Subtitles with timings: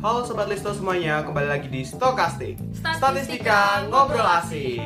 [0.00, 2.56] Halo Sobat Listo semuanya, kembali lagi di Stokastik.
[2.72, 4.80] Statistika Statistika Ngobrol Asik.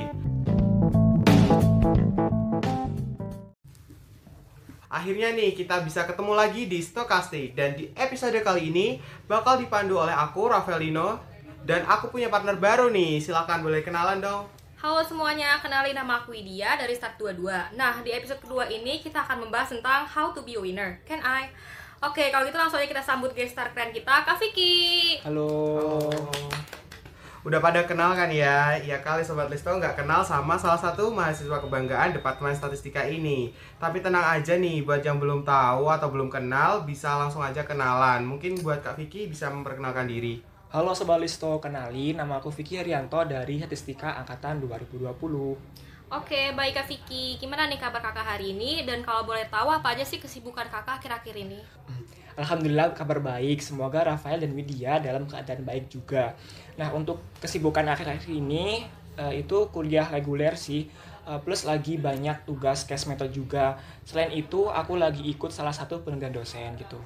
[4.91, 7.55] Akhirnya nih kita bisa ketemu lagi di Stokastik.
[7.55, 8.99] Dan di episode kali ini
[9.31, 11.23] bakal dipandu oleh aku, Rafaelino.
[11.63, 14.51] Dan aku punya partner baru nih, silahkan boleh kenalan dong.
[14.83, 19.23] Halo semuanya, kenalin nama aku Widya dari Start 22 Nah, di episode kedua ini kita
[19.23, 20.99] akan membahas tentang How to be a winner.
[21.07, 21.55] Can I?
[22.05, 26.13] Oke, kalau gitu langsung aja kita sambut guest star keren kita, Kak Vicky Halo.
[27.49, 28.77] Udah pada kenal kan ya?
[28.77, 34.05] Ya kali Sobat Listo nggak kenal sama salah satu mahasiswa kebanggaan Departemen Statistika ini Tapi
[34.05, 38.61] tenang aja nih, buat yang belum tahu atau belum kenal Bisa langsung aja kenalan Mungkin
[38.61, 40.45] buat Kak Vicky bisa memperkenalkan diri
[40.77, 45.07] Halo Sobat Listo, kenalin nama aku Vicky Haryanto dari Statistika Angkatan 2020.
[46.15, 48.87] Oke, baik Kak Vicky, gimana nih kabar kakak hari ini?
[48.87, 51.59] Dan kalau boleh tahu apa aja sih kesibukan kakak akhir-akhir ini?
[52.39, 56.39] Alhamdulillah kabar baik, semoga Rafael dan Widya dalam keadaan baik juga.
[56.79, 58.87] Nah untuk kesibukan akhir-akhir ini
[59.19, 60.87] eh, itu kuliah reguler sih,
[61.27, 63.75] eh, plus lagi banyak tugas case method juga.
[64.07, 67.03] Selain itu aku lagi ikut salah satu penelitian dosen gitu.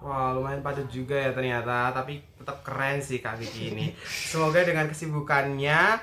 [0.00, 4.84] Wah lumayan padat juga ya ternyata Tapi tetap keren sih Kak Vicky ini Semoga dengan
[4.92, 5.96] kesibukannya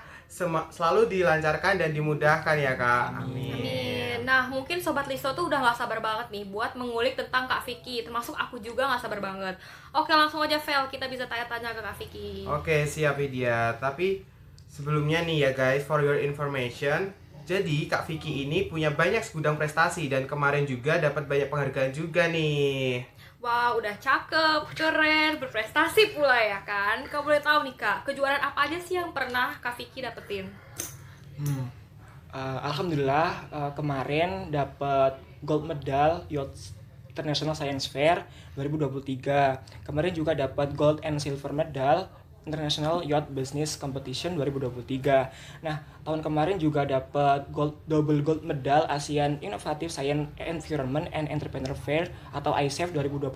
[0.74, 3.22] Selalu dilancarkan dan dimudahkan ya Kak.
[3.22, 4.18] Amin, Amin.
[4.26, 8.02] Nah, mungkin Sobat Listo tuh udah gak sabar banget nih buat mengulik tentang Kak Vicky.
[8.02, 9.54] Termasuk aku juga gak sabar banget.
[9.94, 12.50] Oke, langsung aja Vel, kita bisa tanya-tanya ke Kak Vicky.
[12.50, 13.78] Oke siap Widya.
[13.78, 14.26] Tapi
[14.66, 17.14] sebelumnya nih ya guys For your information
[17.46, 22.26] Jadi Kak Vicky ini punya banyak segudang prestasi Dan kemarin juga dapat banyak penghargaan juga
[22.32, 23.06] nih
[23.44, 27.04] Wow, udah cakep, keren, berprestasi pula ya kan?
[27.12, 30.48] Kau boleh tahu nih kak, kejuaraan apa aja sih yang pernah Kak Vicky dapetin?
[31.36, 31.68] Hmm.
[32.32, 36.72] Eh, Alhamdulillah eh, kemarin dapat gold medal Youth
[37.12, 38.24] International Science Fair
[38.56, 39.84] 2023.
[39.92, 42.08] Kemarin juga dapat gold and silver medal
[42.44, 45.64] International Yacht Business Competition 2023.
[45.64, 51.76] Nah, tahun kemarin juga dapat gold double gold medal ASEAN Innovative Science Environment and Entrepreneur
[51.76, 53.32] Fair atau ISEF 2022.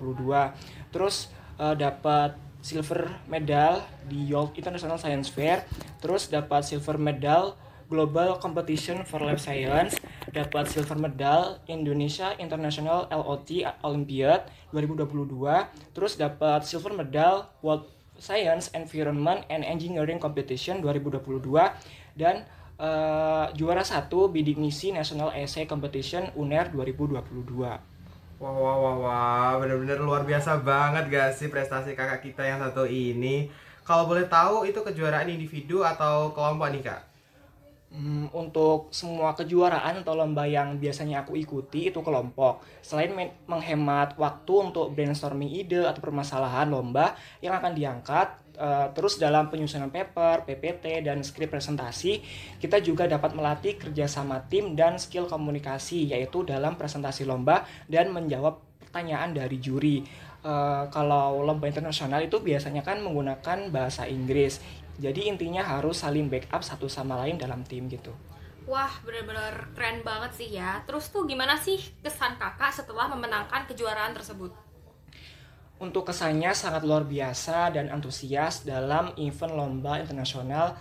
[0.91, 5.63] Terus eh, dapat silver medal di York International Science Fair,
[6.03, 7.55] terus dapat silver medal
[7.87, 9.95] Global Competition for Life Science,
[10.35, 19.45] dapat silver medal Indonesia International LOT Olympiad 2022, terus dapat silver medal World Science Environment
[19.47, 21.41] and Engineering Competition 2022
[22.17, 22.45] dan
[22.77, 27.97] eh, juara satu bidik misi National Essay Competition UNER 2022.
[28.37, 32.85] Wah wah wah wah Bener-bener luar biasa banget gak sih prestasi kakak kita yang satu
[32.85, 33.49] ini
[33.81, 37.01] Kalau boleh tahu itu kejuaraan individu atau kelompok nih kak?
[37.87, 42.59] Hmm, untuk semua kejuaraan atau lomba yang biasanya aku ikuti itu kelompok.
[42.83, 48.27] Selain men- menghemat waktu untuk brainstorming ide atau permasalahan lomba yang akan diangkat,
[48.59, 52.19] eh, terus dalam penyusunan paper, PPT, dan skrip presentasi,
[52.59, 58.59] kita juga dapat melatih kerjasama tim dan skill komunikasi, yaitu dalam presentasi lomba dan menjawab
[58.83, 60.03] pertanyaan dari juri.
[60.43, 64.59] Eh, kalau lomba internasional itu biasanya kan menggunakan bahasa Inggris.
[64.97, 68.09] Jadi intinya harus saling backup satu sama lain dalam tim gitu.
[68.67, 70.83] Wah, bener-bener keren banget sih ya.
[70.83, 74.51] Terus tuh gimana sih kesan kakak setelah memenangkan kejuaraan tersebut?
[75.77, 80.75] Untuk kesannya sangat luar biasa dan antusias dalam event lomba internasional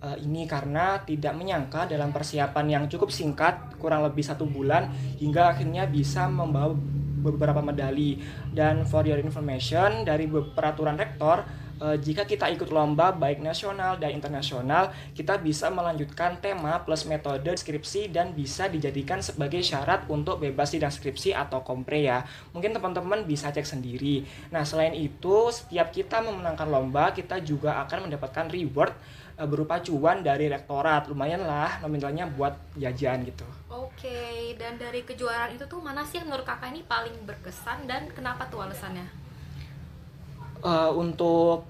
[0.00, 4.90] eh, ini karena tidak menyangka dalam persiapan yang cukup singkat, kurang lebih satu bulan,
[5.20, 6.74] hingga akhirnya bisa membawa
[7.20, 8.18] beberapa medali.
[8.50, 11.44] Dan for your information, dari peraturan rektor,
[11.80, 17.50] eh, jika kita ikut lomba baik nasional dan internasional, kita bisa melanjutkan tema plus metode
[17.56, 22.22] skripsi dan bisa dijadikan sebagai syarat untuk bebas sidang skripsi atau kompre ya.
[22.52, 24.22] Mungkin teman-teman bisa cek sendiri.
[24.54, 28.92] Nah, selain itu, setiap kita memenangkan lomba, kita juga akan mendapatkan reward
[29.40, 31.08] eh, berupa cuan dari rektorat.
[31.10, 33.44] Lumayan lah nominalnya buat jajan gitu.
[33.70, 38.08] Oke, dan dari kejuaraan itu tuh mana sih yang menurut kakak ini paling berkesan dan
[38.10, 39.19] kenapa tuh alasannya?
[40.60, 41.64] Eh, untuk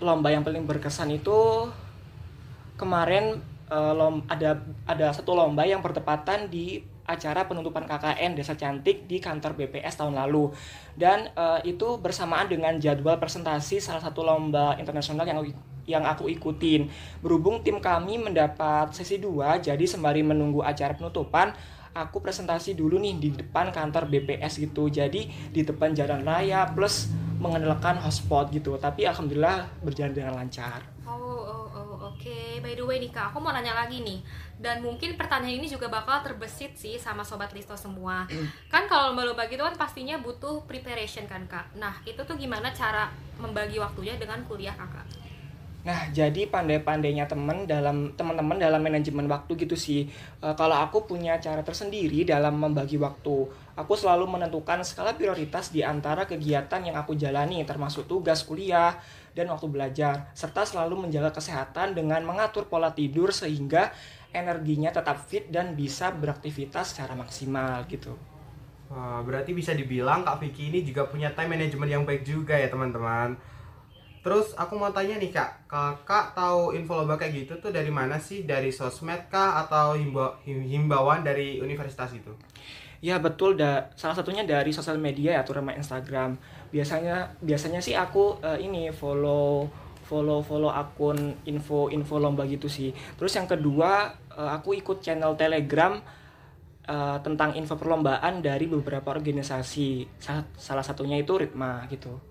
[0.00, 1.68] lomba yang paling berkesan itu
[2.80, 3.36] kemarin
[3.68, 9.20] eh, lom ada ada satu lomba yang bertepatan di acara penutupan KKN Desa Cantik di
[9.20, 10.48] kantor BPS tahun lalu.
[10.96, 15.44] Dan eh, itu bersamaan dengan jadwal presentasi salah satu lomba internasional yang
[15.84, 16.88] yang aku ikutin.
[17.20, 21.52] Berhubung tim kami mendapat sesi 2 jadi sembari menunggu acara penutupan
[21.92, 24.88] aku presentasi dulu nih di depan kantor BPS gitu.
[24.88, 27.10] Jadi di depan jalan raya plus
[27.40, 32.62] mengandalkan hotspot gitu tapi alhamdulillah berjalan dengan lancar Oh, oh, oh, oke.
[32.62, 34.22] By the way nih kak, aku mau nanya lagi nih.
[34.62, 38.30] Dan mungkin pertanyaan ini juga bakal terbesit sih sama sobat Listo semua.
[38.72, 41.66] kan kalau lomba-lomba gitu kan pastinya butuh preparation kan kak.
[41.74, 43.10] Nah itu tuh gimana cara
[43.42, 45.29] membagi waktunya dengan kuliah kakak?
[45.80, 50.12] Nah, jadi pandai-pandainya teman dalam teman-teman dalam manajemen waktu gitu sih.
[50.36, 53.48] E, kalau aku punya cara tersendiri dalam membagi waktu.
[53.80, 59.00] Aku selalu menentukan skala prioritas di antara kegiatan yang aku jalani termasuk tugas kuliah
[59.32, 63.88] dan waktu belajar serta selalu menjaga kesehatan dengan mengatur pola tidur sehingga
[64.36, 68.12] energinya tetap fit dan bisa beraktivitas secara maksimal gitu.
[68.90, 73.38] Berarti bisa dibilang Kak Vicky ini juga punya time management yang baik juga ya teman-teman.
[74.20, 78.20] Terus aku mau tanya nih kak, kakak tahu info lomba kayak gitu tuh dari mana
[78.20, 78.44] sih?
[78.44, 82.28] Dari sosmed kah atau himba himbauan dari universitas itu?
[83.00, 86.36] Ya betul, da salah satunya dari sosial media ya, terutama Instagram.
[86.68, 89.64] Biasanya biasanya sih aku uh, ini follow
[90.04, 92.92] follow follow akun info info lomba gitu sih.
[93.16, 95.96] Terus yang kedua uh, aku ikut channel Telegram
[96.92, 100.20] uh, tentang info perlombaan dari beberapa organisasi.
[100.20, 102.29] Salah, salah satunya itu Ritma gitu.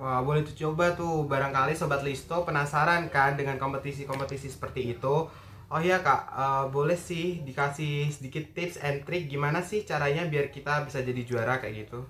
[0.00, 1.28] Wah, boleh tuh coba tuh.
[1.28, 5.28] Barangkali Sobat Listo penasaran kan dengan kompetisi-kompetisi seperti itu.
[5.72, 10.52] Oh iya kak, uh, boleh sih dikasih sedikit tips and trick gimana sih caranya biar
[10.52, 12.04] kita bisa jadi juara kayak gitu?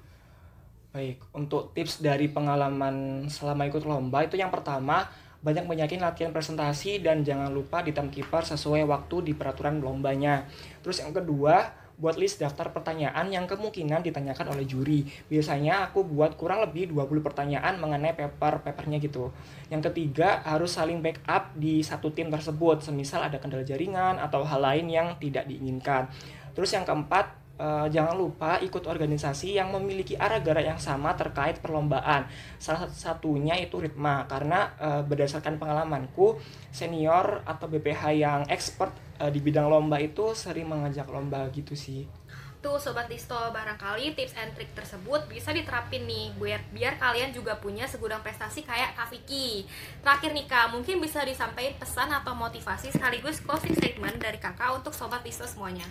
[0.90, 5.06] Baik, untuk tips dari pengalaman selama ikut lomba itu yang pertama
[5.43, 10.46] banyak banyakin latihan presentasi dan jangan lupa di timekeeper sesuai waktu di peraturan lombanya.
[10.82, 15.07] Terus yang kedua, buat list daftar pertanyaan yang kemungkinan ditanyakan oleh juri.
[15.31, 19.31] Biasanya aku buat kurang lebih 20 pertanyaan mengenai paper-papernya gitu.
[19.71, 24.59] Yang ketiga, harus saling backup di satu tim tersebut, semisal ada kendala jaringan atau hal
[24.59, 26.11] lain yang tidak diinginkan.
[26.59, 31.61] Terus yang keempat, Uh, jangan lupa ikut organisasi yang memiliki arah gerak yang sama terkait
[31.61, 32.27] perlombaan.
[32.57, 36.41] Salah satunya itu Ritma karena uh, berdasarkan pengalamanku
[36.73, 38.91] senior atau BPH yang expert
[39.21, 42.09] uh, di bidang lomba itu sering mengajak lomba gitu sih.
[42.63, 47.59] Tuh Sobat Listo, barangkali tips and trick tersebut bisa diterapin nih biar, biar kalian juga
[47.59, 49.67] punya segudang prestasi kayak Kak.
[49.99, 54.95] Terakhir nih Kak, mungkin bisa disampaikan pesan atau motivasi sekaligus closing statement dari Kakak untuk
[54.95, 55.91] Sobat Listo semuanya.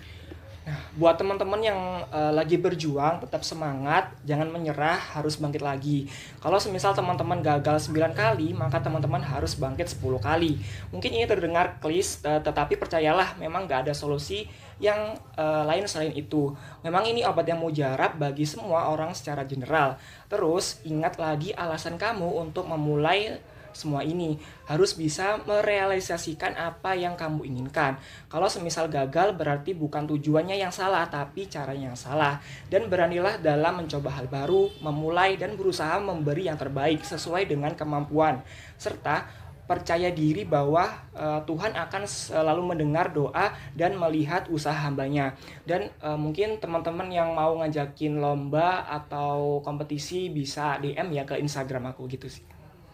[0.62, 6.06] Nah, buat teman-teman yang uh, lagi berjuang, tetap semangat, jangan menyerah, harus bangkit lagi.
[6.38, 10.62] Kalau semisal teman-teman gagal 9 kali, maka teman-teman harus bangkit 10 kali.
[10.94, 14.46] Mungkin ini terdengar klis, uh, tetapi percayalah, memang gak ada solusi
[14.78, 16.54] yang uh, lain selain itu.
[16.86, 19.98] Memang ini obat yang mujarab bagi semua orang secara general.
[20.30, 23.42] Terus, ingat lagi alasan kamu untuk memulai
[23.74, 24.38] semua ini
[24.68, 28.00] harus bisa merealisasikan apa yang kamu inginkan.
[28.28, 32.40] Kalau semisal gagal berarti bukan tujuannya yang salah tapi caranya yang salah
[32.72, 38.44] dan beranilah dalam mencoba hal baru, memulai dan berusaha memberi yang terbaik sesuai dengan kemampuan
[38.80, 39.42] serta
[39.72, 45.32] percaya diri bahwa uh, Tuhan akan selalu mendengar doa dan melihat usaha hambanya
[45.64, 51.96] dan uh, mungkin teman-teman yang mau ngajakin lomba atau kompetisi bisa DM ya ke Instagram
[51.96, 52.51] aku gitu sih.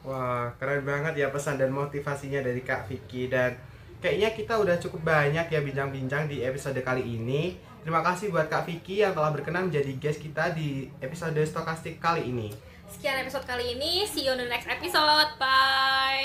[0.07, 3.59] Wah, keren banget ya pesan dan motivasinya dari Kak Vicky dan
[3.99, 7.59] kayaknya kita udah cukup banyak ya bincang-bincang di episode kali ini.
[7.83, 12.31] Terima kasih buat Kak Vicky yang telah berkenan menjadi guest kita di episode stokastik kali
[12.31, 12.55] ini.
[12.87, 15.35] Sekian episode kali ini, see you on the next episode.
[15.35, 16.23] Bye.